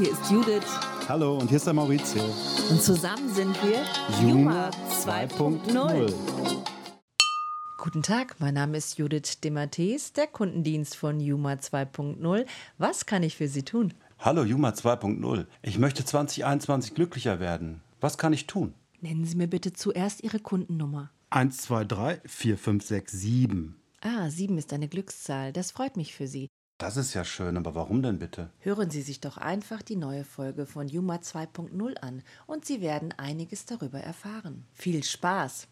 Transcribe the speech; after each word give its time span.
hier 0.00 0.12
ist 0.12 0.30
Judith. 0.30 0.64
Hallo, 1.10 1.36
und 1.36 1.48
hier 1.48 1.58
ist 1.58 1.66
der 1.66 1.74
Maurizio. 1.74 2.22
Und 2.70 2.82
zusammen 2.82 3.28
sind 3.34 3.54
wir 3.62 3.82
Juma 4.26 4.70
2.0. 4.88 6.14
Guten 7.76 8.02
Tag, 8.02 8.36
mein 8.38 8.54
Name 8.54 8.78
ist 8.78 8.96
Judith 8.96 9.40
Demates, 9.44 10.14
der 10.14 10.26
Kundendienst 10.26 10.96
von 10.96 11.20
Juma 11.20 11.52
2.0. 11.52 12.46
Was 12.78 13.04
kann 13.04 13.22
ich 13.22 13.36
für 13.36 13.48
Sie 13.48 13.62
tun? 13.62 13.92
Hallo, 14.18 14.42
Juma 14.42 14.70
2.0. 14.70 15.46
Ich 15.60 15.78
möchte 15.78 16.02
2021 16.02 16.94
glücklicher 16.94 17.38
werden. 17.38 17.82
Was 18.00 18.16
kann 18.16 18.32
ich 18.32 18.46
tun? 18.46 18.72
Nennen 19.02 19.26
Sie 19.26 19.36
mir 19.36 19.48
bitte 19.48 19.74
zuerst 19.74 20.22
Ihre 20.22 20.40
Kundennummer. 20.40 21.10
1, 21.28 21.58
2, 21.58 21.84
3, 21.84 22.20
4, 22.24 22.56
5, 22.56 22.84
6, 22.86 23.12
7. 23.12 23.76
Ah, 24.00 24.30
7 24.30 24.56
ist 24.56 24.72
eine 24.72 24.88
Glückszahl. 24.88 25.52
Das 25.52 25.72
freut 25.72 25.98
mich 25.98 26.14
für 26.14 26.26
Sie. 26.26 26.48
Das 26.80 26.96
ist 26.96 27.12
ja 27.12 27.26
schön, 27.26 27.58
aber 27.58 27.74
warum 27.74 28.02
denn 28.02 28.18
bitte? 28.18 28.48
Hören 28.60 28.88
Sie 28.88 29.02
sich 29.02 29.20
doch 29.20 29.36
einfach 29.36 29.82
die 29.82 29.96
neue 29.96 30.24
Folge 30.24 30.64
von 30.64 30.88
Juma 30.88 31.16
2.0 31.16 31.98
an 31.98 32.22
und 32.46 32.64
Sie 32.64 32.80
werden 32.80 33.12
einiges 33.18 33.66
darüber 33.66 34.00
erfahren. 34.00 34.64
Viel 34.72 35.04
Spaß! 35.04 35.68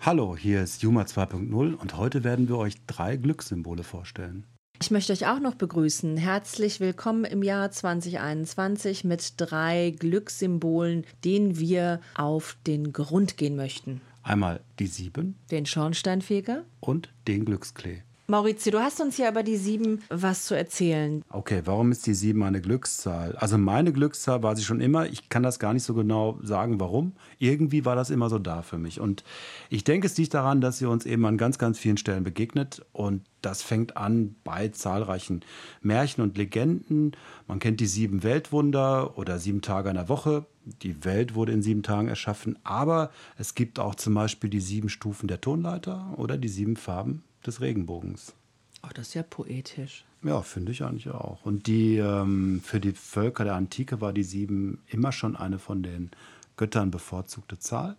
Hallo, 0.00 0.36
hier 0.36 0.62
ist 0.62 0.82
Juma 0.82 1.04
2.0 1.04 1.74
und 1.74 1.96
heute 1.96 2.22
werden 2.22 2.48
wir 2.50 2.58
euch 2.58 2.74
drei 2.86 3.16
Glückssymbole 3.16 3.82
vorstellen. 3.82 4.44
Ich 4.82 4.90
möchte 4.90 5.14
euch 5.14 5.26
auch 5.26 5.40
noch 5.40 5.54
begrüßen. 5.54 6.18
Herzlich 6.18 6.80
willkommen 6.80 7.24
im 7.24 7.42
Jahr 7.42 7.70
2021 7.70 9.04
mit 9.04 9.34
drei 9.38 9.94
Glückssymbolen, 9.98 11.06
denen 11.24 11.58
wir 11.58 12.02
auf 12.14 12.58
den 12.66 12.92
Grund 12.92 13.38
gehen 13.38 13.56
möchten. 13.56 14.02
Einmal 14.22 14.60
die 14.78 14.86
sieben 14.86 15.38
Den 15.50 15.64
Schornsteinfeger. 15.64 16.64
und 16.80 17.08
den 17.26 17.46
Glücksklee. 17.46 18.02
Maurizio, 18.28 18.72
du 18.72 18.80
hast 18.80 19.00
uns 19.00 19.18
ja 19.18 19.30
über 19.30 19.44
die 19.44 19.56
sieben 19.56 20.02
was 20.08 20.46
zu 20.46 20.56
erzählen. 20.56 21.22
Okay, 21.28 21.62
warum 21.64 21.92
ist 21.92 22.08
die 22.08 22.14
7 22.14 22.42
eine 22.42 22.60
Glückszahl? 22.60 23.36
Also 23.36 23.56
meine 23.56 23.92
Glückszahl 23.92 24.42
war 24.42 24.56
sie 24.56 24.64
schon 24.64 24.80
immer. 24.80 25.06
Ich 25.06 25.28
kann 25.28 25.44
das 25.44 25.60
gar 25.60 25.72
nicht 25.72 25.84
so 25.84 25.94
genau 25.94 26.40
sagen, 26.42 26.80
warum. 26.80 27.12
Irgendwie 27.38 27.84
war 27.84 27.94
das 27.94 28.10
immer 28.10 28.28
so 28.28 28.40
da 28.40 28.62
für 28.62 28.78
mich. 28.78 28.98
Und 28.98 29.22
ich 29.70 29.84
denke, 29.84 30.08
es 30.08 30.18
liegt 30.18 30.34
daran, 30.34 30.60
dass 30.60 30.78
sie 30.78 30.86
uns 30.86 31.06
eben 31.06 31.24
an 31.24 31.38
ganz, 31.38 31.56
ganz 31.56 31.78
vielen 31.78 31.98
Stellen 31.98 32.24
begegnet. 32.24 32.84
Und 32.90 33.22
das 33.42 33.62
fängt 33.62 33.96
an 33.96 34.34
bei 34.42 34.70
zahlreichen 34.70 35.44
Märchen 35.80 36.24
und 36.24 36.36
Legenden. 36.36 37.12
Man 37.46 37.60
kennt 37.60 37.78
die 37.78 37.86
sieben 37.86 38.24
Weltwunder 38.24 39.16
oder 39.16 39.38
sieben 39.38 39.62
Tage 39.62 39.88
einer 39.88 40.08
Woche. 40.08 40.46
Die 40.82 41.04
Welt 41.04 41.36
wurde 41.36 41.52
in 41.52 41.62
sieben 41.62 41.84
Tagen 41.84 42.08
erschaffen. 42.08 42.58
Aber 42.64 43.12
es 43.38 43.54
gibt 43.54 43.78
auch 43.78 43.94
zum 43.94 44.14
Beispiel 44.14 44.50
die 44.50 44.58
sieben 44.58 44.88
Stufen 44.88 45.28
der 45.28 45.40
Tonleiter 45.40 46.12
oder 46.16 46.36
die 46.36 46.48
sieben 46.48 46.74
Farben 46.74 47.22
des 47.46 47.60
Regenbogens. 47.60 48.34
Oh, 48.82 48.88
das 48.94 49.08
ist 49.08 49.14
ja 49.14 49.22
poetisch. 49.22 50.04
Ja, 50.22 50.42
finde 50.42 50.72
ich 50.72 50.82
eigentlich 50.82 51.08
auch. 51.08 51.44
Und 51.44 51.66
die 51.66 51.96
ähm, 51.96 52.60
für 52.62 52.80
die 52.80 52.92
Völker 52.92 53.44
der 53.44 53.54
Antike 53.54 54.00
war 54.00 54.12
die 54.12 54.22
sieben 54.22 54.82
immer 54.88 55.12
schon 55.12 55.36
eine 55.36 55.58
von 55.58 55.82
den 55.82 56.10
Göttern 56.56 56.90
bevorzugte 56.90 57.58
Zahl. 57.58 57.96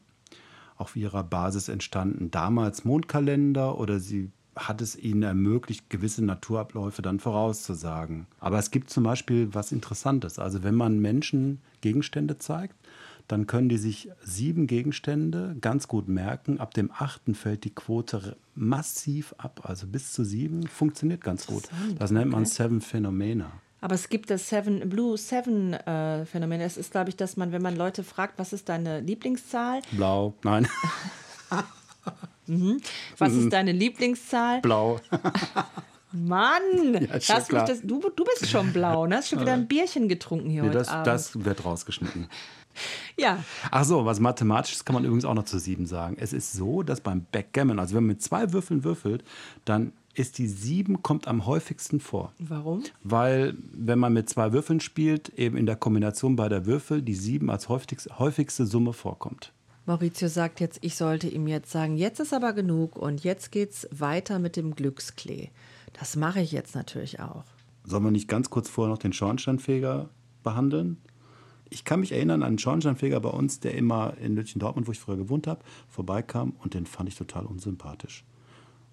Auf 0.76 0.95
ihrer 0.95 1.23
Basis 1.23 1.70
entstanden 1.70 2.30
damals 2.31 2.86
Mondkalender 2.86 3.78
oder 3.78 4.00
sie 4.00 4.31
hat 4.56 4.81
es 4.81 4.95
ihnen 4.95 5.23
ermöglicht, 5.23 5.89
gewisse 5.89 6.23
Naturabläufe 6.23 7.02
dann 7.02 7.20
vorauszusagen. 7.20 8.28
Aber 8.39 8.58
es 8.58 8.72
gibt 8.72 8.89
zum 8.89 9.04
Beispiel 9.04 9.54
was 9.54 9.72
Interessantes. 9.72 10.39
Also 10.39 10.64
wenn 10.64 10.76
man 10.76 11.00
Menschen 11.00 11.61
Gegenstände 11.82 12.38
zeigt, 12.38 12.76
dann 13.28 13.47
können 13.47 13.70
die 13.70 13.78
sich 13.78 14.09
sieben 14.23 14.67
Gegenstände 14.67 15.56
ganz 15.59 15.88
gut 15.88 16.08
merken. 16.08 16.59
Ab 16.59 16.73
dem 16.73 16.92
achten 16.92 17.36
fällt 17.36 17.64
die 17.66 17.75
Quote 17.75 18.38
massiv 18.56 19.36
ab, 19.38 19.61
also 19.64 19.88
bis 19.88 20.14
zu 20.14 20.23
sieben 20.23 20.67
funktioniert 20.67 21.22
ganz 21.22 21.45
gut. 21.48 21.64
Das 22.00 22.11
nennt 22.11 22.31
man 22.31 22.44
okay. 22.44 22.52
Seven 22.52 22.81
Phenomena. 22.81 23.52
Aber 23.80 23.94
es 23.95 24.09
gibt 24.09 24.30
das 24.30 24.50
Seven, 24.50 24.89
Blue 24.89 25.17
Seven 25.17 25.73
äh, 25.73 26.25
Phänomen. 26.25 26.59
Das 26.59 26.77
ist, 26.77 26.92
glaube 26.92 27.10
ich, 27.10 27.16
dass 27.16 27.37
man, 27.37 27.52
wenn 27.52 27.61
man 27.61 27.76
Leute 27.76 28.04
fragt, 28.04 28.39
was 28.39 28.54
ist 28.54 28.70
deine 28.70 29.02
Lieblingszahl? 29.02 29.82
Blau, 29.92 30.33
nein, 30.43 30.67
Was 33.17 33.33
ist 33.33 33.52
deine 33.52 33.73
Lieblingszahl? 33.73 34.61
blau. 34.61 34.99
Mann! 36.12 36.94
Ja, 36.94 37.20
Lass 37.28 37.52
mich 37.52 37.62
das, 37.64 37.82
du, 37.82 38.00
du 38.00 38.23
bist 38.23 38.50
schon 38.50 38.72
blau, 38.73 39.08
ne? 39.08 39.18
Hast 39.18 39.30
schon 39.30 39.42
wieder 39.42 39.54
ein 39.54 39.68
Bierchen 39.68 40.08
getrunken 40.08 40.50
hier 40.50 40.62
Nee, 40.64 40.70
heute 40.70 40.78
das, 40.80 40.90
Abend. 40.90 41.08
das 41.08 41.45
wird 41.45 41.66
rausgeschnitten. 41.66 42.28
ja, 43.18 43.44
Ach 43.72 43.84
so, 43.84 44.06
was 44.06 44.20
Mathematisches 44.20 44.86
kann 44.86 44.94
man 44.94 45.04
übrigens 45.04 45.26
auch 45.26 45.34
noch 45.34 45.46
zu 45.46 45.60
sieben 45.60 45.86
sagen. 45.86 46.16
Es 46.20 46.34
ist 46.34 46.54
so, 46.54 46.84
dass 46.84 47.02
beim 47.02 47.26
Backgammon, 47.32 47.80
also 47.80 47.96
wenn 47.96 48.04
man 48.04 48.16
mit 48.16 48.22
zwei 48.22 48.54
Würfeln 48.54 48.84
würfelt, 48.84 49.23
dann 49.66 49.94
ist 50.14 50.40
die 50.40 50.48
sieben 50.48 51.04
kommt 51.04 51.28
am 51.28 51.46
häufigsten 51.46 52.00
vor. 52.00 52.34
warum? 52.40 52.84
Weil, 53.04 53.56
wenn 53.72 54.00
man 54.00 54.14
mit 54.14 54.30
zwei 54.30 54.52
Würfeln 54.52 54.80
spielt, 54.80 55.30
eben 55.38 55.58
in 55.58 55.66
der 55.67 55.76
Kombination 55.76 56.36
beider 56.36 56.66
Würfel 56.66 57.02
die 57.04 57.14
sieben 57.14 57.52
als 57.52 57.70
häufigste, 57.70 58.17
häufigste 58.17 58.66
Summe 58.66 58.94
vorkommt. 58.94 59.52
Maurizio 59.86 60.28
sagt 60.28 60.60
jetzt, 60.60 60.80
ich 60.82 60.96
sollte 60.96 61.28
ihm 61.30 61.48
jetzt 61.48 61.72
sagen, 61.72 61.96
jetzt 61.98 62.20
ist 62.20 62.34
aber 62.34 62.54
genug 62.54 62.98
und 62.98 63.23
jetzt 63.23 63.52
geht's 63.52 63.88
weiter 63.92 64.38
mit 64.40 64.56
dem 64.56 64.76
Glücksklee. 64.76 65.50
Das 66.00 66.16
mache 66.16 66.42
ich 66.42 66.52
jetzt 66.52 66.76
natürlich 66.76 67.20
auch. 67.20 67.44
Sollen 67.84 68.04
wir 68.04 68.12
nicht 68.12 68.28
ganz 68.28 68.50
kurz 68.50 68.70
vorher 68.70 68.92
noch 68.92 69.00
den 69.00 69.14
Schornsteinfeger 69.14 70.10
behandeln? 70.44 70.98
Ich 71.70 71.84
kann 71.84 72.00
mich 72.00 72.12
erinnern 72.12 72.44
an 72.44 72.50
einen 72.50 72.60
Schornsteinfeger 72.60 73.20
bei 73.20 73.30
uns, 73.30 73.60
der 73.60 73.76
immer 73.76 74.16
in 74.18 74.36
Lütchen-Dortmund, 74.36 74.88
wo 74.88 74.92
ich 74.92 75.00
früher 75.00 75.18
gewohnt 75.18 75.48
habe, 75.48 75.64
vorbeikam 75.90 76.54
und 76.60 76.74
den 76.74 76.86
fand 76.86 77.10
ich 77.10 77.16
total 77.16 77.46
unsympathisch. 77.46 78.26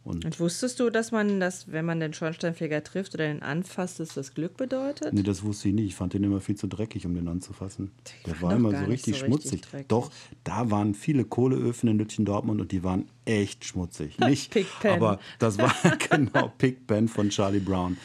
Und 0.04 0.24
Und 0.26 0.38
wusstest 0.38 0.78
du, 0.80 0.90
dass 0.90 1.12
man 1.12 1.40
das, 1.40 1.72
wenn 1.72 1.86
man 1.86 1.98
den 1.98 2.12
Schornsteinfeger 2.12 2.84
trifft 2.84 3.14
oder 3.14 3.26
den 3.26 3.42
anfasst, 3.42 4.00
dass 4.00 4.12
das 4.12 4.34
Glück 4.34 4.56
bedeutet? 4.58 5.14
nee, 5.14 5.22
das 5.22 5.42
wusste 5.42 5.68
ich 5.68 5.74
nicht. 5.74 5.86
Ich 5.86 5.94
fand 5.94 6.12
den 6.12 6.22
immer 6.24 6.40
viel 6.40 6.56
zu 6.56 6.66
dreckig, 6.66 7.06
um 7.06 7.14
den 7.14 7.26
anzufassen. 7.26 7.90
Der 8.26 8.34
waren 8.42 8.62
war 8.62 8.70
immer 8.72 8.78
so 8.78 8.84
richtig 8.84 9.18
so 9.18 9.24
schmutzig. 9.24 9.62
richtig. 9.64 9.88
Doch, 9.88 10.10
da 10.44 10.70
waren 10.70 10.94
viele 10.94 11.24
Kohleöfen 11.24 11.88
in 11.88 11.96
Lütchen-Dortmund 11.98 12.60
und 12.60 12.70
die 12.70 12.84
waren 12.84 13.08
echt 13.24 13.64
schmutzig. 13.64 14.18
Nicht, 14.28 14.52
Pigpen. 14.52 14.90
aber 14.90 15.18
das 15.38 15.56
war 15.56 15.74
genau 16.10 16.52
Pigpen 16.58 17.08
von 17.08 17.30
Charlie 17.30 17.60
Brown. 17.60 17.96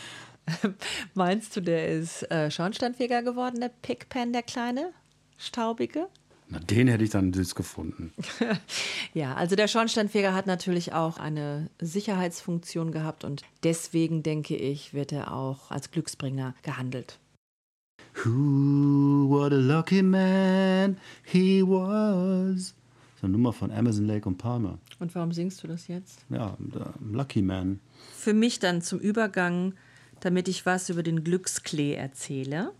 Meinst 1.13 1.55
du, 1.57 1.61
der 1.61 1.89
ist 1.89 2.23
äh, 2.31 2.49
Schornsteinfeger 2.49 3.23
geworden, 3.23 3.59
der 3.59 3.69
Pigpen, 3.69 4.31
der 4.31 4.43
kleine, 4.43 4.91
staubige? 5.37 6.07
Na, 6.51 6.59
den 6.59 6.87
hätte 6.87 7.03
ich 7.03 7.11
dann 7.11 7.31
süß 7.33 7.55
gefunden. 7.55 8.11
Ja, 9.13 9.33
also 9.35 9.55
der 9.55 9.67
Schornsteinfeger 9.67 10.33
hat 10.33 10.45
natürlich 10.45 10.93
auch 10.93 11.17
eine 11.17 11.69
Sicherheitsfunktion 11.79 12.91
gehabt 12.91 13.23
und 13.23 13.41
deswegen 13.63 14.21
denke 14.21 14.55
ich, 14.55 14.93
wird 14.93 15.11
er 15.11 15.33
auch 15.33 15.71
als 15.71 15.89
Glücksbringer 15.91 16.53
gehandelt. 16.61 17.19
Who, 18.23 19.29
what 19.29 19.51
a 19.51 19.57
lucky 19.57 20.03
man 20.03 20.97
he 21.23 21.63
was. 21.63 22.75
So 23.19 23.27
eine 23.27 23.33
Nummer 23.33 23.51
von 23.51 23.71
Amazon 23.71 24.05
Lake 24.05 24.27
und 24.27 24.37
Palmer. 24.37 24.77
Und 24.99 25.13
warum 25.15 25.31
singst 25.31 25.63
du 25.63 25.67
das 25.67 25.87
jetzt? 25.87 26.25
Ja, 26.29 26.57
Lucky 27.01 27.41
Man. 27.41 27.79
Für 28.15 28.33
mich 28.33 28.59
dann 28.59 28.81
zum 28.81 28.99
Übergang, 28.99 29.73
damit 30.21 30.47
ich 30.47 30.65
was 30.65 30.89
über 30.89 31.03
den 31.03 31.23
Glücksklee 31.23 31.95
erzähle. 31.95 32.71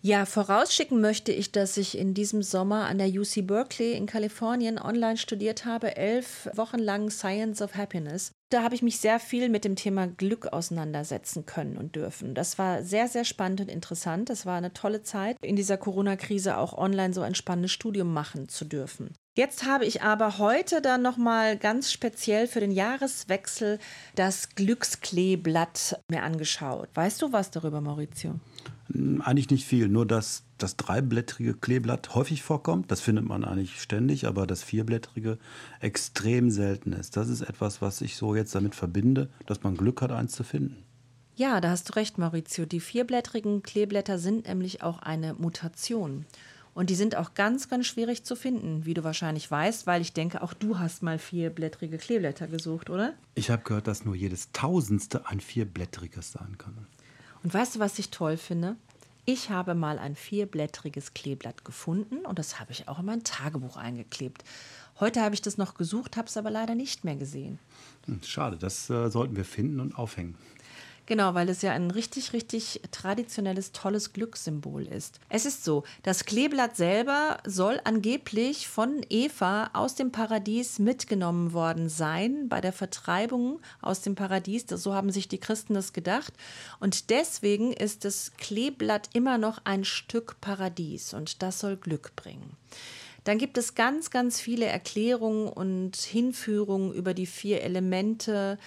Ja, 0.00 0.26
vorausschicken 0.26 1.00
möchte 1.00 1.32
ich, 1.32 1.50
dass 1.50 1.76
ich 1.76 1.98
in 1.98 2.14
diesem 2.14 2.42
Sommer 2.42 2.86
an 2.86 2.98
der 2.98 3.08
UC 3.08 3.46
Berkeley 3.46 3.94
in 3.94 4.06
Kalifornien 4.06 4.78
online 4.78 5.16
studiert 5.16 5.64
habe, 5.64 5.96
elf 5.96 6.48
Wochen 6.54 6.78
lang 6.78 7.10
Science 7.10 7.60
of 7.60 7.74
Happiness. 7.74 8.30
Da 8.50 8.62
habe 8.62 8.76
ich 8.76 8.82
mich 8.82 9.00
sehr 9.00 9.18
viel 9.18 9.48
mit 9.48 9.64
dem 9.64 9.74
Thema 9.74 10.06
Glück 10.06 10.46
auseinandersetzen 10.52 11.46
können 11.46 11.76
und 11.76 11.96
dürfen. 11.96 12.34
Das 12.34 12.58
war 12.58 12.84
sehr, 12.84 13.08
sehr 13.08 13.24
spannend 13.24 13.60
und 13.60 13.68
interessant. 13.68 14.30
Das 14.30 14.46
war 14.46 14.56
eine 14.56 14.72
tolle 14.72 15.02
Zeit, 15.02 15.36
in 15.42 15.56
dieser 15.56 15.76
Corona-Krise 15.76 16.58
auch 16.58 16.78
online 16.78 17.12
so 17.12 17.20
ein 17.20 17.34
spannendes 17.34 17.72
Studium 17.72 18.12
machen 18.12 18.48
zu 18.48 18.64
dürfen. 18.64 19.12
Jetzt 19.38 19.64
habe 19.64 19.84
ich 19.84 20.02
aber 20.02 20.38
heute 20.38 20.82
dann 20.82 21.00
nochmal 21.00 21.56
ganz 21.56 21.92
speziell 21.92 22.48
für 22.48 22.58
den 22.58 22.72
Jahreswechsel 22.72 23.78
das 24.16 24.48
Glückskleeblatt 24.56 26.00
mir 26.10 26.24
angeschaut. 26.24 26.88
Weißt 26.94 27.22
du 27.22 27.30
was 27.30 27.52
darüber, 27.52 27.80
Maurizio? 27.80 28.40
Eigentlich 29.20 29.48
nicht 29.48 29.64
viel, 29.64 29.86
nur 29.86 30.06
dass 30.06 30.42
das 30.58 30.76
dreiblättrige 30.76 31.54
Kleeblatt 31.54 32.16
häufig 32.16 32.42
vorkommt. 32.42 32.90
Das 32.90 33.00
findet 33.00 33.26
man 33.26 33.44
eigentlich 33.44 33.80
ständig, 33.80 34.26
aber 34.26 34.44
das 34.44 34.64
vierblättrige 34.64 35.38
extrem 35.78 36.50
selten 36.50 36.92
ist. 36.92 37.16
Das 37.16 37.28
ist 37.28 37.42
etwas, 37.42 37.80
was 37.80 38.00
ich 38.00 38.16
so 38.16 38.34
jetzt 38.34 38.56
damit 38.56 38.74
verbinde, 38.74 39.28
dass 39.46 39.62
man 39.62 39.76
Glück 39.76 40.02
hat, 40.02 40.10
eins 40.10 40.32
zu 40.32 40.42
finden. 40.42 40.82
Ja, 41.36 41.60
da 41.60 41.70
hast 41.70 41.90
du 41.90 41.92
recht, 41.94 42.18
Maurizio. 42.18 42.66
Die 42.66 42.80
vierblättrigen 42.80 43.62
Kleeblätter 43.62 44.18
sind 44.18 44.48
nämlich 44.48 44.82
auch 44.82 44.98
eine 44.98 45.34
Mutation. 45.34 46.26
Und 46.78 46.90
die 46.90 46.94
sind 46.94 47.16
auch 47.16 47.34
ganz, 47.34 47.68
ganz 47.68 47.88
schwierig 47.88 48.22
zu 48.22 48.36
finden, 48.36 48.84
wie 48.84 48.94
du 48.94 49.02
wahrscheinlich 49.02 49.50
weißt, 49.50 49.88
weil 49.88 50.00
ich 50.00 50.12
denke, 50.12 50.42
auch 50.42 50.54
du 50.54 50.78
hast 50.78 51.02
mal 51.02 51.18
vierblättrige 51.18 51.98
Kleeblätter 51.98 52.46
gesucht, 52.46 52.88
oder? 52.88 53.14
Ich 53.34 53.50
habe 53.50 53.64
gehört, 53.64 53.88
dass 53.88 54.04
nur 54.04 54.14
jedes 54.14 54.52
Tausendste 54.52 55.26
ein 55.26 55.40
vierblättriges 55.40 56.30
sein 56.30 56.56
kann. 56.56 56.86
Und 57.42 57.52
weißt 57.52 57.74
du, 57.74 57.78
was 57.80 57.98
ich 57.98 58.10
toll 58.10 58.36
finde? 58.36 58.76
Ich 59.24 59.50
habe 59.50 59.74
mal 59.74 59.98
ein 59.98 60.14
vierblättriges 60.14 61.14
Kleeblatt 61.14 61.64
gefunden 61.64 62.18
und 62.18 62.38
das 62.38 62.60
habe 62.60 62.70
ich 62.70 62.86
auch 62.86 63.00
in 63.00 63.06
mein 63.06 63.24
Tagebuch 63.24 63.76
eingeklebt. 63.76 64.44
Heute 65.00 65.20
habe 65.20 65.34
ich 65.34 65.42
das 65.42 65.58
noch 65.58 65.74
gesucht, 65.74 66.16
habe 66.16 66.28
es 66.28 66.36
aber 66.36 66.52
leider 66.52 66.76
nicht 66.76 67.02
mehr 67.02 67.16
gesehen. 67.16 67.58
Hm, 68.04 68.20
Schade, 68.22 68.56
das 68.56 68.88
äh, 68.88 69.10
sollten 69.10 69.34
wir 69.34 69.44
finden 69.44 69.80
und 69.80 69.98
aufhängen. 69.98 70.36
Genau, 71.08 71.32
weil 71.32 71.48
es 71.48 71.62
ja 71.62 71.72
ein 71.72 71.90
richtig, 71.90 72.34
richtig 72.34 72.82
traditionelles, 72.90 73.72
tolles 73.72 74.12
Glückssymbol 74.12 74.86
ist. 74.86 75.20
Es 75.30 75.46
ist 75.46 75.64
so, 75.64 75.84
das 76.02 76.26
Kleeblatt 76.26 76.76
selber 76.76 77.38
soll 77.46 77.80
angeblich 77.84 78.68
von 78.68 79.00
Eva 79.08 79.70
aus 79.72 79.94
dem 79.94 80.12
Paradies 80.12 80.78
mitgenommen 80.78 81.54
worden 81.54 81.88
sein 81.88 82.50
bei 82.50 82.60
der 82.60 82.74
Vertreibung 82.74 83.58
aus 83.80 84.02
dem 84.02 84.16
Paradies. 84.16 84.66
So 84.68 84.92
haben 84.92 85.10
sich 85.10 85.28
die 85.28 85.38
Christen 85.38 85.72
das 85.72 85.94
gedacht. 85.94 86.34
Und 86.78 87.08
deswegen 87.08 87.72
ist 87.72 88.04
das 88.04 88.32
Kleeblatt 88.36 89.08
immer 89.14 89.38
noch 89.38 89.62
ein 89.64 89.86
Stück 89.86 90.42
Paradies 90.42 91.14
und 91.14 91.40
das 91.42 91.60
soll 91.60 91.78
Glück 91.78 92.16
bringen. 92.16 92.54
Dann 93.24 93.38
gibt 93.38 93.56
es 93.56 93.74
ganz, 93.74 94.10
ganz 94.10 94.40
viele 94.40 94.66
Erklärungen 94.66 95.48
und 95.48 95.96
Hinführungen 95.96 96.92
über 96.92 97.14
die 97.14 97.26
vier 97.26 97.62
Elemente, 97.62 98.58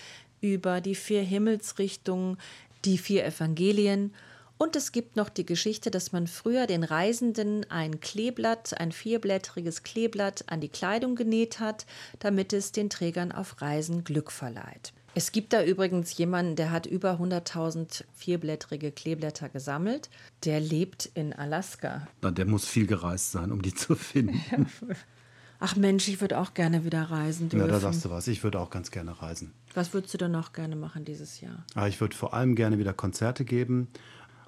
über 0.41 0.81
die 0.81 0.95
vier 0.95 1.21
Himmelsrichtungen, 1.21 2.37
die 2.83 2.97
vier 2.97 3.25
Evangelien. 3.25 4.13
Und 4.57 4.75
es 4.75 4.91
gibt 4.91 5.15
noch 5.15 5.29
die 5.29 5.45
Geschichte, 5.45 5.89
dass 5.89 6.11
man 6.11 6.27
früher 6.27 6.67
den 6.67 6.83
Reisenden 6.83 7.65
ein 7.71 7.99
Kleeblatt, 7.99 8.79
ein 8.79 8.91
vierblättriges 8.91 9.81
Kleeblatt 9.83 10.43
an 10.47 10.61
die 10.61 10.69
Kleidung 10.69 11.15
genäht 11.15 11.59
hat, 11.59 11.85
damit 12.19 12.53
es 12.53 12.71
den 12.71 12.89
Trägern 12.89 13.31
auf 13.31 13.61
Reisen 13.61 14.03
Glück 14.03 14.31
verleiht. 14.31 14.93
Es 15.13 15.31
gibt 15.31 15.51
da 15.51 15.63
übrigens 15.63 16.15
jemanden, 16.17 16.55
der 16.55 16.71
hat 16.71 16.85
über 16.85 17.19
100.000 17.19 18.05
vierblättrige 18.13 18.91
Kleeblätter 18.91 19.49
gesammelt. 19.49 20.09
Der 20.45 20.59
lebt 20.61 21.09
in 21.15 21.33
Alaska. 21.33 22.07
Der 22.21 22.45
muss 22.45 22.65
viel 22.65 22.87
gereist 22.87 23.31
sein, 23.31 23.51
um 23.51 23.61
die 23.61 23.73
zu 23.73 23.95
finden. 23.95 24.67
Ach 25.63 25.75
Mensch, 25.75 26.07
ich 26.07 26.19
würde 26.21 26.39
auch 26.39 26.55
gerne 26.55 26.85
wieder 26.85 27.03
reisen 27.03 27.49
dürfen. 27.49 27.67
Ja, 27.67 27.71
da 27.71 27.79
sagst 27.79 28.03
du 28.03 28.09
was. 28.09 28.27
Ich 28.27 28.43
würde 28.43 28.59
auch 28.59 28.71
ganz 28.71 28.89
gerne 28.89 29.21
reisen. 29.21 29.53
Was 29.75 29.93
würdest 29.93 30.11
du 30.11 30.17
denn 30.17 30.31
noch 30.31 30.53
gerne 30.53 30.75
machen 30.75 31.05
dieses 31.05 31.39
Jahr? 31.39 31.63
Ah, 31.75 31.87
ich 31.87 32.01
würde 32.01 32.15
vor 32.15 32.33
allem 32.33 32.55
gerne 32.55 32.79
wieder 32.79 32.93
Konzerte 32.93 33.45
geben. 33.45 33.87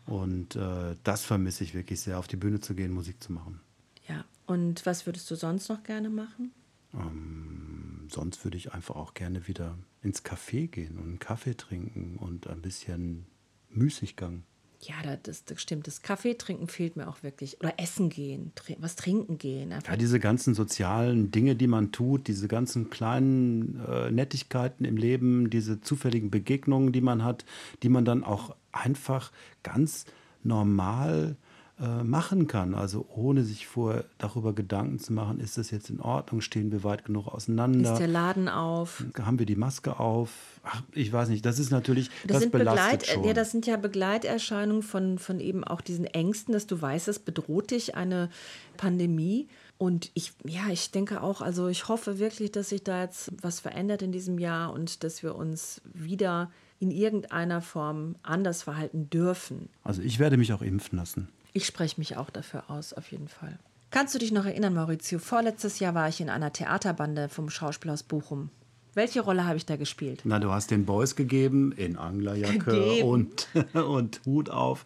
Und 0.08 0.56
äh, 0.56 0.96
das 1.04 1.24
vermisse 1.24 1.64
ich 1.64 1.76
wirklich 1.76 2.02
sehr, 2.02 2.18
auf 2.18 2.28
die 2.28 2.36
Bühne 2.36 2.62
zu 2.62 2.74
gehen, 2.74 2.92
Musik 2.92 3.22
zu 3.22 3.32
machen. 3.32 3.62
Ja, 4.10 4.26
und 4.48 4.86
was 4.88 5.06
würdest 5.06 5.30
du 5.30 5.36
sonst 5.36 5.70
noch 5.70 5.84
gerne 5.84 6.10
machen? 6.10 6.52
Ähm, 6.96 8.08
sonst 8.12 8.44
würde 8.44 8.58
ich 8.58 8.74
einfach 8.74 8.96
auch 8.96 9.14
gerne 9.14 9.48
wieder 9.48 9.78
ins 10.02 10.26
Café 10.26 10.68
gehen 10.68 10.98
und 10.98 11.04
einen 11.04 11.20
Kaffee 11.20 11.56
trinken 11.56 12.18
und 12.18 12.48
ein 12.48 12.64
bisschen 12.64 13.28
Müßiggang. 13.70 14.44
Ja, 14.88 15.16
das, 15.22 15.46
das 15.46 15.62
stimmt. 15.62 15.88
Das 15.88 16.02
Kaffee 16.02 16.36
trinken 16.36 16.68
fehlt 16.68 16.96
mir 16.96 17.08
auch 17.08 17.24
wirklich. 17.24 17.60
Oder 17.60 17.74
essen 17.78 18.10
gehen, 18.10 18.52
was 18.80 18.96
trinken 18.96 19.38
gehen. 19.38 19.72
Einfach. 19.72 19.92
Ja, 19.92 19.98
diese 19.98 20.20
ganzen 20.20 20.54
sozialen 20.54 21.32
Dinge, 21.32 21.56
die 21.56 21.68
man 21.68 21.92
tut, 21.92 22.28
diese 22.28 22.48
ganzen 22.48 22.90
kleinen 22.90 23.80
äh, 23.88 24.12
Nettigkeiten 24.12 24.86
im 24.86 24.98
Leben, 24.98 25.50
diese 25.50 25.82
zufälligen 25.82 26.32
Begegnungen, 26.32 26.92
die 26.92 27.02
man 27.02 27.24
hat, 27.24 27.46
die 27.82 27.90
man 27.90 28.06
dann 28.06 28.24
auch 28.24 28.56
einfach 28.72 29.32
ganz 29.64 30.06
normal 30.44 31.38
äh, 31.82 32.04
machen 32.04 32.46
kann. 32.48 32.76
Also 32.76 33.08
ohne 33.16 33.44
sich 33.44 33.66
vorher 33.66 34.06
darüber 34.20 34.54
Gedanken 34.54 35.00
zu 35.00 35.12
machen, 35.12 35.40
ist 35.40 35.58
das 35.58 35.72
jetzt 35.72 35.90
in 35.90 36.00
Ordnung, 36.00 36.42
stehen 36.42 36.72
wir 36.72 36.84
weit 36.84 37.04
genug 37.04 37.28
auseinander. 37.28 37.94
Ist 37.94 38.00
der 38.00 38.08
Laden 38.08 38.48
auf? 38.48 39.04
Haben 39.20 39.40
wir 39.40 39.48
die 39.48 39.56
Maske 39.56 40.00
auf? 40.00 40.30
Ach, 40.64 40.84
ich 40.92 41.12
weiß 41.12 41.30
nicht, 41.30 41.44
das 41.44 41.58
ist 41.58 41.72
natürlich, 41.72 42.10
das, 42.24 42.34
das 42.34 42.40
sind 42.42 42.52
belastet 42.52 43.00
Begleit, 43.00 43.08
schon. 43.08 43.24
Ja, 43.24 43.34
das 43.34 43.52
sind 43.52 43.66
ja 43.66 43.78
Begleiterscheinungen 43.78 44.84
von, 44.84 45.18
von 45.18 45.40
eben 45.40 45.64
auch 45.64 45.82
diesen 45.82 46.06
Ängsten, 46.06 46.54
dass 46.54 46.68
du 46.68 46.80
weißt, 46.80 47.08
es 47.08 47.18
bedroht 47.18 47.72
dich 47.72 47.96
eine 47.96 48.30
Pandemie. 48.78 49.48
Und 49.80 50.12
ich, 50.14 50.34
ja, 50.46 50.70
ich 50.72 50.92
denke 50.92 51.24
auch, 51.24 51.42
also 51.42 51.70
ich 51.70 51.88
hoffe 51.88 52.20
wirklich, 52.20 52.52
dass 52.52 52.70
sich 52.70 52.84
da 52.84 53.02
jetzt 53.02 53.32
was 53.42 53.60
verändert 53.60 54.04
in 54.04 54.12
diesem 54.12 54.38
Jahr 54.38 54.72
und 54.72 55.04
dass 55.04 55.24
wir 55.24 55.34
uns 55.36 55.82
wieder 55.92 56.52
in 56.80 56.92
irgendeiner 56.92 57.62
Form 57.62 58.16
anders 58.22 58.62
verhalten 58.62 59.10
dürfen. 59.10 59.70
Also 59.84 60.04
ich 60.04 60.20
werde 60.20 60.38
mich 60.38 60.54
auch 60.54 60.62
impfen 60.62 61.00
lassen. 61.00 61.30
Ich 61.54 61.66
spreche 61.66 62.00
mich 62.00 62.18
auch 62.18 62.30
dafür 62.30 62.70
aus, 62.70 62.94
auf 62.94 63.12
jeden 63.12 63.28
Fall. 63.28 63.58
Kannst 63.92 64.16
du 64.16 64.20
dich 64.20 64.32
noch 64.32 64.46
erinnern, 64.46 64.74
Maurizio? 64.74 65.20
Vorletztes 65.20 65.80
Jahr 65.80 65.94
war 65.94 66.10
ich 66.10 66.20
in 66.20 66.30
einer 66.30 66.52
Theaterbande 66.52 67.30
vom 67.30 67.52
Schauspiel 67.52 67.92
aus 67.92 68.02
Bochum. 68.02 68.50
Welche 68.96 69.22
Rolle 69.22 69.46
habe 69.46 69.58
ich 69.58 69.66
da 69.66 69.76
gespielt? 69.76 70.22
Na, 70.24 70.40
du 70.40 70.52
hast 70.52 70.72
den 70.72 70.86
Boys 70.86 71.16
gegeben 71.16 71.72
in 71.72 71.96
Anglerjacke 71.96 73.04
und, 73.04 73.48
und 73.74 74.22
Hut 74.26 74.50
auf 74.50 74.86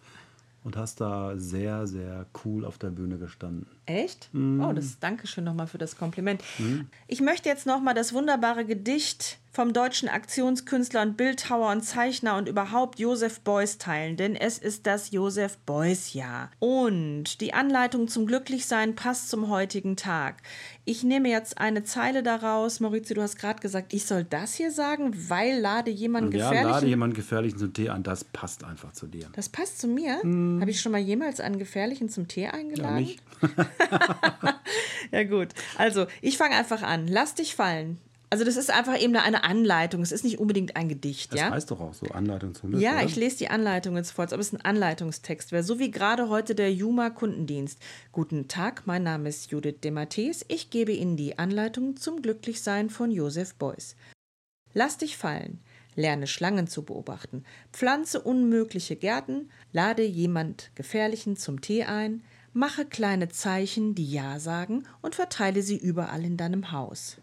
und 0.62 0.76
hast 0.76 1.00
da 1.00 1.38
sehr, 1.38 1.86
sehr 1.86 2.26
cool 2.44 2.66
auf 2.66 2.76
der 2.76 2.90
Bühne 2.90 3.16
gestanden. 3.16 3.66
Echt? 3.88 4.28
Mm. 4.32 4.60
Oh, 4.60 4.72
das 4.72 4.98
Dankeschön 4.98 5.44
nochmal 5.44 5.66
für 5.66 5.78
das 5.78 5.96
Kompliment. 5.96 6.42
Mm. 6.58 6.80
Ich 7.06 7.22
möchte 7.22 7.48
jetzt 7.48 7.66
nochmal 7.66 7.94
das 7.94 8.12
wunderbare 8.12 8.66
Gedicht 8.66 9.38
vom 9.58 9.72
deutschen 9.72 10.08
Aktionskünstler 10.08 11.02
und 11.02 11.16
Bildhauer 11.16 11.72
und 11.72 11.82
Zeichner 11.82 12.36
und 12.36 12.48
überhaupt 12.48 13.00
Josef 13.00 13.40
Beuys 13.40 13.78
teilen, 13.78 14.16
denn 14.16 14.36
es 14.36 14.56
ist 14.58 14.86
das 14.86 15.10
Josef 15.10 15.56
Beuys 15.66 16.12
Jahr. 16.12 16.52
Und 16.60 17.40
die 17.40 17.54
Anleitung 17.54 18.06
zum 18.06 18.26
Glücklichsein 18.26 18.94
passt 18.94 19.30
zum 19.30 19.48
heutigen 19.48 19.96
Tag. 19.96 20.42
Ich 20.84 21.02
nehme 21.02 21.28
jetzt 21.28 21.58
eine 21.58 21.82
Zeile 21.82 22.22
daraus. 22.22 22.78
Maurizio, 22.78 23.16
du 23.16 23.22
hast 23.22 23.36
gerade 23.36 23.60
gesagt, 23.60 23.92
ich 23.94 24.06
soll 24.06 24.22
das 24.22 24.54
hier 24.54 24.70
sagen, 24.70 25.12
weil 25.28 25.58
lade 25.58 25.90
jemand 25.90 26.32
ja, 26.32 26.38
gefährlichen... 26.38 26.68
Ja, 26.68 26.74
lade 26.74 26.86
jemand 26.86 27.14
gefährlichen 27.14 27.58
zum 27.58 27.72
Tee 27.72 27.88
an. 27.88 28.04
Das 28.04 28.22
passt 28.22 28.62
einfach 28.62 28.92
zu 28.92 29.08
dir. 29.08 29.28
Das 29.32 29.48
passt 29.48 29.80
zu 29.80 29.88
mir? 29.88 30.22
Hm. 30.22 30.58
Habe 30.60 30.70
ich 30.70 30.80
schon 30.80 30.92
mal 30.92 31.00
jemals 31.00 31.40
einen 31.40 31.58
gefährlichen 31.58 32.08
zum 32.08 32.28
Tee 32.28 32.46
eingeladen? 32.46 32.94
Ja, 32.94 33.00
nicht. 33.00 33.22
ja 35.12 35.24
gut. 35.24 35.48
Also, 35.76 36.06
ich 36.20 36.36
fange 36.36 36.56
einfach 36.56 36.82
an. 36.82 37.08
Lass 37.08 37.34
dich 37.34 37.54
fallen. 37.54 37.98
Also 38.30 38.44
das 38.44 38.56
ist 38.56 38.70
einfach 38.70 39.00
eben 39.00 39.16
eine 39.16 39.44
Anleitung. 39.44 40.02
Es 40.02 40.12
ist 40.12 40.22
nicht 40.22 40.38
unbedingt 40.38 40.76
ein 40.76 40.88
Gedicht. 40.88 41.32
Das 41.32 41.40
ja? 41.40 41.50
heißt 41.50 41.70
doch 41.70 41.80
auch 41.80 41.94
so 41.94 42.06
Anleitung 42.08 42.54
zum 42.54 42.70
Glück. 42.70 42.82
Ja, 42.82 42.96
oder? 42.96 43.04
ich 43.04 43.16
lese 43.16 43.38
die 43.38 43.48
Anleitung 43.48 43.96
jetzt 43.96 44.10
vor, 44.10 44.24
als 44.24 44.34
ob 44.34 44.40
es 44.40 44.52
ein 44.52 44.60
Anleitungstext 44.60 45.50
wäre. 45.50 45.62
So 45.62 45.78
wie 45.78 45.90
gerade 45.90 46.28
heute 46.28 46.54
der 46.54 46.72
Juma 46.72 47.08
Kundendienst. 47.08 47.80
Guten 48.12 48.46
Tag, 48.46 48.82
mein 48.84 49.02
Name 49.02 49.30
ist 49.30 49.50
Judith 49.50 49.80
Demattees. 49.82 50.44
Ich 50.48 50.68
gebe 50.68 50.92
Ihnen 50.92 51.16
die 51.16 51.38
Anleitung 51.38 51.96
zum 51.96 52.20
Glücklichsein 52.20 52.90
von 52.90 53.10
Josef 53.10 53.54
Beuys. 53.54 53.96
Lass 54.74 54.98
dich 54.98 55.16
fallen. 55.16 55.60
Lerne 55.94 56.26
Schlangen 56.26 56.66
zu 56.66 56.84
beobachten. 56.84 57.44
Pflanze 57.72 58.20
unmögliche 58.20 58.94
Gärten. 58.94 59.50
Lade 59.72 60.04
jemand 60.04 60.70
Gefährlichen 60.74 61.36
zum 61.36 61.62
Tee 61.62 61.84
ein. 61.84 62.22
Mache 62.52 62.84
kleine 62.84 63.28
Zeichen, 63.28 63.94
die 63.94 64.10
Ja 64.10 64.40
sagen 64.40 64.84
und 65.02 65.14
verteile 65.14 65.62
sie 65.62 65.76
überall 65.76 66.24
in 66.24 66.36
deinem 66.36 66.72
Haus. 66.72 67.18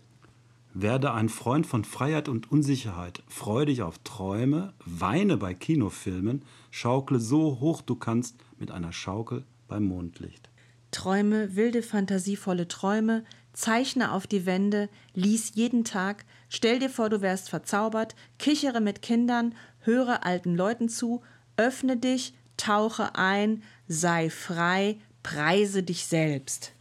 Werde 0.73 1.13
ein 1.13 1.29
Freund 1.29 1.65
von 1.65 1.85
Freiheit 1.85 2.27
und 2.27 2.51
Unsicherheit, 2.51 3.23
freu 3.27 3.65
dich 3.65 3.81
auf 3.81 3.97
Träume, 4.03 4.73
weine 4.85 5.37
bei 5.37 5.53
Kinofilmen, 5.53 6.43
schaukle 6.69 7.19
so 7.19 7.59
hoch 7.61 7.81
du 7.81 7.95
kannst 7.95 8.35
mit 8.59 8.71
einer 8.71 8.91
Schaukel 8.91 9.45
beim 9.67 9.85
Mondlicht. 9.85 10.49
Träume, 10.91 11.55
wilde, 11.55 11.81
fantasievolle 11.81 12.67
Träume, 12.67 13.23
zeichne 13.53 14.11
auf 14.11 14.27
die 14.27 14.45
Wände, 14.45 14.89
lies 15.13 15.55
jeden 15.55 15.85
Tag, 15.85 16.25
stell 16.49 16.79
dir 16.79 16.89
vor, 16.89 17.09
du 17.09 17.21
wärst 17.21 17.49
verzaubert, 17.49 18.15
kichere 18.37 18.81
mit 18.81 19.01
Kindern, 19.01 19.55
höre 19.79 20.25
alten 20.25 20.55
Leuten 20.55 20.89
zu, 20.89 21.21
öffne 21.57 21.97
dich, 21.97 22.33
tauche 22.57 23.15
ein, 23.15 23.63
sei 23.87 24.29
frei, 24.29 24.97
preise 25.25 25.81
dich 25.81 26.05
selbst. 26.05 26.71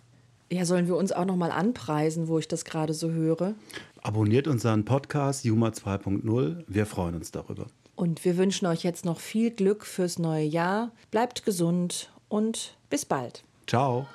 Ja, 0.52 0.66
sollen 0.66 0.86
wir 0.86 0.96
uns 0.96 1.12
auch 1.12 1.24
noch 1.24 1.36
mal 1.36 1.50
anpreisen, 1.50 2.28
wo 2.28 2.38
ich 2.38 2.46
das 2.46 2.66
gerade 2.66 2.92
so 2.92 3.10
höre? 3.10 3.54
Abonniert 4.02 4.46
unseren 4.46 4.84
Podcast 4.84 5.46
Juma 5.46 5.68
2.0. 5.68 6.62
Wir 6.68 6.84
freuen 6.84 7.14
uns 7.14 7.30
darüber. 7.30 7.68
Und 7.96 8.22
wir 8.24 8.36
wünschen 8.36 8.66
euch 8.66 8.84
jetzt 8.84 9.06
noch 9.06 9.18
viel 9.18 9.50
Glück 9.50 9.86
fürs 9.86 10.18
neue 10.18 10.44
Jahr. 10.44 10.92
Bleibt 11.10 11.46
gesund 11.46 12.12
und 12.28 12.76
bis 12.90 13.06
bald. 13.06 13.44
Ciao. 13.66 14.06